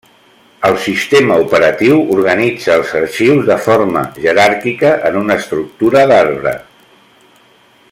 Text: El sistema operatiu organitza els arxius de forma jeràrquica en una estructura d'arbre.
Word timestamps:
El 0.69 0.77
sistema 0.85 1.35
operatiu 1.43 1.99
organitza 2.15 2.73
els 2.79 2.95
arxius 3.01 3.45
de 3.51 3.59
forma 3.67 4.03
jeràrquica 4.25 4.95
en 5.11 5.21
una 5.23 5.37
estructura 5.43 6.05
d'arbre. 6.15 6.57